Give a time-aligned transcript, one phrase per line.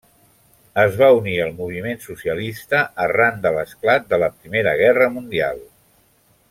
[0.83, 5.63] Es va unir al moviment socialista arran de l'esclat de la Primera Guerra Mundial.